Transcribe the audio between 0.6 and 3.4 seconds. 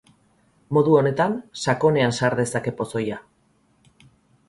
Modu honetan sakonean sar dezake pozoia.